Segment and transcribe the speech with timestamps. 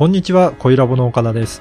[0.00, 1.60] こんにちは、小ラボの岡田です。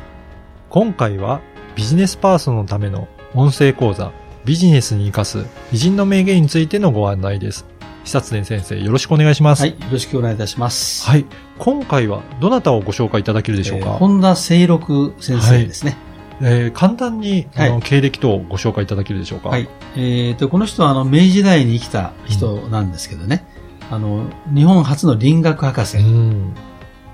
[0.69, 1.41] 今回は
[1.75, 4.13] ビジネスパーソンのための音声講座、
[4.45, 7.65] ビジネスに活かす偉人の名言についてのご案内です。
[8.05, 9.63] 久常先生、よろしくお願いします。
[9.63, 11.05] はい、よろしくお願いいたします。
[11.05, 11.25] はい。
[11.57, 15.97] 今回はどなたをご紹介いただけるでしょうか、えー本田清六先生ですね。
[16.39, 19.49] えー簡単に、あのはい経歴等をご紹介いただけるでしょうか？
[19.49, 19.67] はい。
[19.97, 23.45] えーと、この人はあの、明治時代に生きた人なんですけどね。
[23.91, 26.53] あの、日本初の林学博士、うん。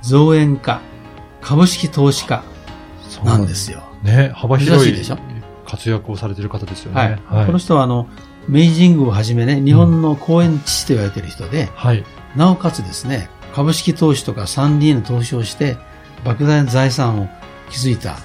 [0.04, 0.82] 造園家、
[1.46, 2.44] 株式投資家
[3.24, 3.84] なんですよ。
[4.02, 4.94] ね、幅広い
[5.66, 7.10] 活躍をされている方ですよはい。
[7.12, 7.22] ね。
[7.30, 8.08] この人はあの、
[8.48, 12.04] 明治神宮をはじめね、日本の公園父と言われている人で、はい。
[12.36, 15.78] なおかつですね、株式投資とか三 D の投資をして、
[16.24, 17.30] 莫大な財産を
[17.70, 18.18] 築いた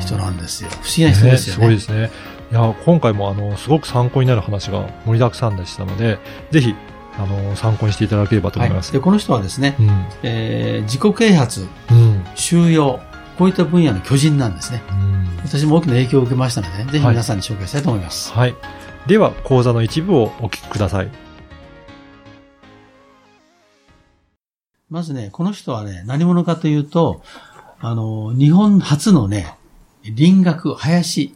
[0.00, 0.70] 人なんですよ。
[0.70, 1.60] 不思議な人ですよね。
[1.60, 2.10] すごいですね。
[2.50, 6.18] いや、今回もあの、すごく参考になる話が盛りだくさんでしたので、
[6.50, 6.74] ぜひ、
[7.18, 8.90] あの、参考にしていただければと思います。
[8.90, 10.06] はい、でこの人はですね、うん。
[10.22, 12.15] えー自己啓発、うん。
[12.36, 13.00] 収容、
[13.38, 14.82] こういった分野の巨人なんですね。
[14.90, 18.32] うん私も大きな影響を受けましたので、ね、ぜひ皆さんに紹介したいと思います。
[18.32, 18.54] はい。
[19.06, 21.10] では、講座の一部をお聞きください。
[24.90, 27.22] まずね、この人はね、何者かというと、
[27.78, 29.54] あの、日本初のね、
[30.02, 31.34] 林学、林。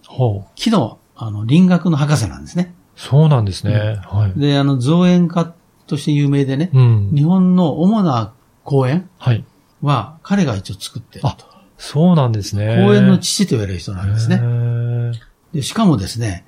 [0.57, 2.75] 木の、あの、林学の博士なんですね。
[2.97, 4.01] そうなんですね。
[4.05, 4.41] はい。
[4.41, 5.55] で、あの、造園家
[5.87, 7.11] として有名でね、うん。
[7.15, 8.33] 日本の主な
[8.65, 9.45] 公園はい。
[9.83, 11.51] は彼が一応作ってると。
[11.79, 12.85] そうなんですね。
[12.87, 14.43] 公園の父と言われる人なんですへね。
[14.43, 15.13] ー
[15.55, 16.45] で、しかもですね、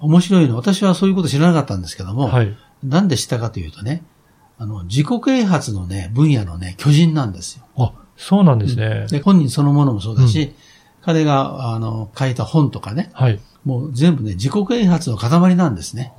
[0.00, 2.56] 面白いの、私はそういうこと知らなかったんですけども、はい。
[2.82, 4.02] なんで知ったかというとね、
[4.58, 7.64] あの、自己啓発のね、分野のね、巨人なんですよ。
[7.76, 9.06] あ、そうなんですね。
[9.08, 10.54] で、本人そのものもそうだし、
[11.04, 13.40] 彼が、あの、書いた本とかね、はい。
[13.64, 16.12] もう全部ね、自己啓発の塊なんですね。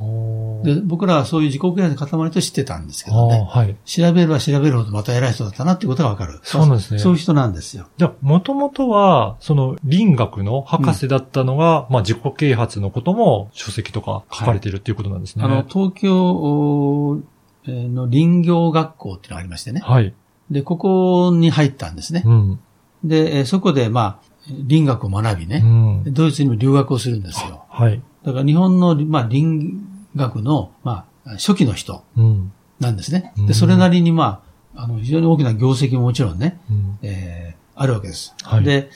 [0.64, 3.76] で、僕らはそういう自己啓発の塊と知ってたんですけどね、はい。
[3.86, 6.40] 調べれば調べるほどまた偉い人だったなっていうことがわかる。
[6.44, 7.88] そうなんですねそういう人なんですよ。
[7.98, 15.44] じゃあ、もともとは、その、林学の博士だったのが、まあ、自己啓発のことも書籍とか書かれているっていうことなんですね。
[15.44, 17.22] あの、東京
[17.68, 19.82] の林業学校っていうのがありましてね。
[19.84, 20.14] はい。
[20.50, 22.24] で、ここに入ったんですね。
[22.26, 22.60] うん。
[23.04, 26.04] で、えーそこで、まあ、林学を学びうね、ん。
[26.14, 27.66] ドイツにも留学をするんですよ。
[27.70, 28.02] はい。
[28.26, 29.74] だから日本の、まあ、林
[30.16, 32.52] 学の、まあ、初期の人うん。
[32.80, 33.34] なんですね。
[33.38, 34.44] うんで、それなりに、ま
[34.76, 38.36] あ、あの、非常に大きな業績ももちろんね、うんえーあるわけです。
[38.44, 38.92] はいで、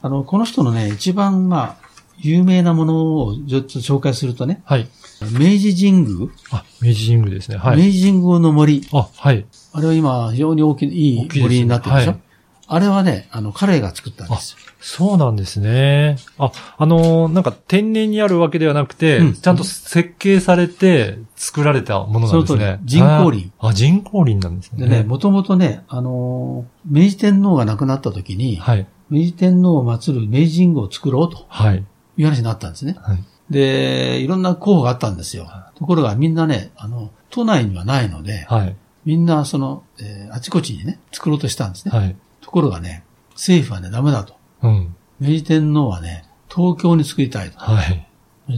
[0.00, 1.84] あの、この人のね、一番、まあ、
[2.18, 4.88] 有名なものをちょっと紹介するとね、はい。
[5.32, 7.58] 明治神宮、あ、明治神宮ですね。
[7.58, 7.76] はい。
[7.76, 9.44] 明治神宮の森、あ、はい。
[9.72, 12.20] あれは今、非常に大きい、いい森になってるでしょ、はい
[12.66, 14.58] あれはね、あの、彼が作ったんですよ。
[14.80, 16.16] そうなんですね。
[16.38, 22.80] あ、あのーなんか天然にあるわけではなくて、うんちゃんと設計されて作られたものなんですね。
[22.84, 23.68] 人工林あー。
[23.70, 24.86] あ、人工林なんですね。
[24.88, 28.86] でね、もともとね、あのー明治天皇が亡くなった時に、はい。
[29.10, 31.84] 明治天皇を祀る明治神宮を作ろうとはい。
[32.16, 32.96] いう話になったんですね。
[33.00, 33.24] はい。
[33.50, 35.46] で、いろんな候補があったんですよ。
[35.76, 38.76] ところがみんなね、あの、都内にはないので、はい。
[39.04, 41.96] みんなその、えーあちこちにね、作ろうとしたんですね。
[41.96, 42.16] はい。
[42.44, 44.34] ところがね、政府はね、ダメだと。
[44.62, 44.94] うん。
[45.18, 46.24] 明治天皇はね、
[46.54, 47.58] 東京に作りたいと。
[47.58, 48.06] はい。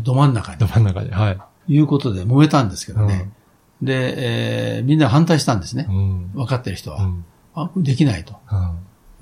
[0.02, 0.66] ど真ん中にど。
[0.66, 1.12] 真ん中で。
[1.12, 1.38] はい。
[1.68, 3.30] いうことで揉めたんですけどね。
[3.80, 5.92] で、えーみんな反対したんですねう。
[5.92, 6.30] ん。
[6.34, 7.04] 分かってる人は。
[7.04, 7.24] うん。
[7.54, 8.34] あできないと。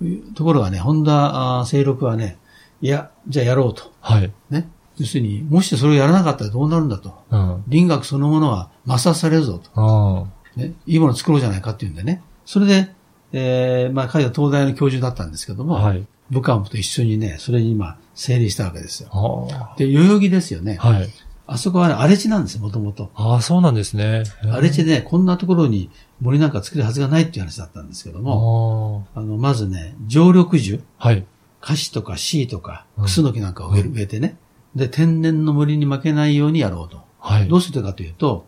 [0.01, 0.33] うん。
[0.33, 2.39] ところがね、本田清六はね、
[2.81, 3.93] いや、じゃあやろうと。
[4.01, 4.33] はい。
[4.49, 4.69] ね。
[4.97, 7.23] 要するに、もしそれをやらなかったらどうなるんだと。
[7.31, 7.65] うん。
[7.69, 9.71] 林学そのものは抹殺されるぞと。
[9.75, 10.73] あね。
[10.87, 12.23] いいものを作ろうじゃないかっていうんでね。
[12.47, 12.95] それで、
[13.37, 15.67] えーまあ彼は東大の教授だったんですけどあ。
[15.67, 16.07] も、はい。
[16.31, 19.11] 部下と一緒にね、それに今、整理したわけですよ。
[19.13, 20.79] あで、代々木ですよね。
[20.81, 20.89] あ。
[20.89, 21.09] はい。
[21.47, 23.11] あそこはね、荒れ地なんですよ、もともと。
[23.15, 24.23] ああ、そうなんですね。
[24.45, 25.91] 荒れ地で、こんなところに
[26.21, 31.09] 森なんか作るはずがないっていう話だったんですけども、ああの、まずね、常緑樹、あ。
[31.09, 31.27] はい。
[31.61, 34.37] カシとかシイとかうん、クスノキなんかを植え,、てね。
[34.77, 37.03] で、天然の森に負けないようにやろうと。
[37.19, 37.49] はい。
[37.49, 38.47] どうするかというと、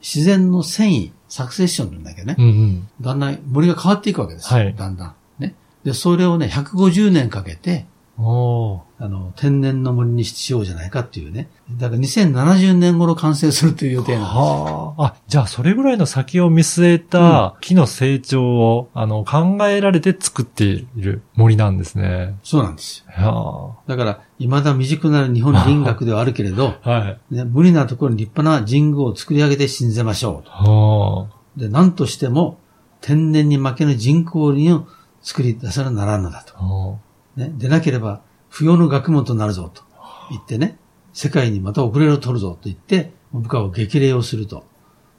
[0.00, 2.42] 自然の繊維、サクセッションなんだけどねう。
[2.42, 2.88] んうん。
[3.00, 4.60] だんだん森が変わっていくわけですよ。
[4.60, 5.14] はいだんだん。
[5.38, 5.54] ね。
[5.84, 7.86] で、それをね、150年かけて、
[8.18, 11.50] おーあの、天然の森にしようじゃないかっていうね。
[11.72, 14.34] だから2070年頃完成するという予定なんです。
[14.34, 15.04] はあ。
[15.04, 22.38] あ、じゃあそれぐらいの先を見据えた木の成長を、あの、考えられて作っている森なんですね。
[22.42, 23.12] そうなんですよ。
[23.12, 26.90] はだから、未だ未熟なる日本林学ではあるけれど、あ。
[26.90, 27.34] はい。
[27.34, 30.50] ね、無理なところに立派な神宮を作り上げて信ぜましょうと。
[30.50, 31.28] は
[31.58, 32.58] で、何としても、
[33.02, 34.86] 天然に負けぬ人工林を
[35.20, 36.54] 作り出さなならんのだと。
[36.56, 37.05] あ。
[37.36, 39.82] はね、でなければ、不要の学問となるぞと。
[40.30, 40.78] 言ってね、
[41.12, 44.64] 世界にまた遅れを取るぞと言って、部下を激励をすると。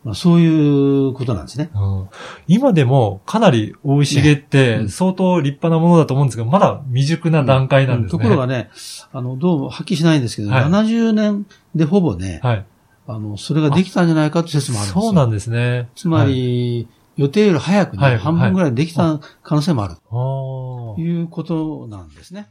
[0.03, 1.69] まあ、そういうことなんですね。
[1.75, 2.09] うん。
[2.47, 4.89] 今でもかなり生い茂って、うん。
[4.89, 8.19] 相当立派なものだと思うんですけど、まだ未熟な段階なんですね。
[8.19, 8.69] ところがね、
[9.11, 10.63] あの、どうも発揮しないんですけど、はい。
[10.65, 12.65] 70年でほぼね、はい。
[13.07, 15.01] あの、それができたんじゃないかという説もあるんですよ。
[15.01, 15.89] そうなんですね。
[15.95, 16.87] つまり、
[17.17, 18.17] 予定より早くね、はい。
[18.17, 19.93] 半分ぐらいできた可能性もある。
[19.93, 22.47] はい、あということなんですね。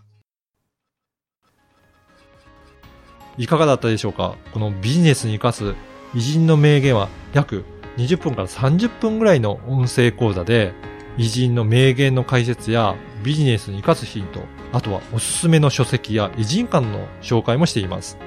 [3.38, 4.37] いかがだったでしょうか？
[4.54, 5.75] このビジネスに生かす
[6.14, 7.64] 偉人の名言は約
[7.98, 10.72] 20分から30分ぐらいの音声講座で、
[11.19, 14.40] 偉人の名言の解説やビジネスに生かすヒント、
[14.72, 18.19] あとはおすすめの書籍や偉人館の紹介もしています。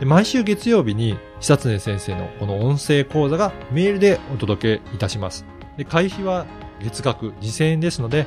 [0.00, 5.44] で毎週月曜日に久常先生のこの音声講座がメールでお届けいたします。
[5.76, 6.46] で会費は
[6.82, 8.26] 月額2000円ですので、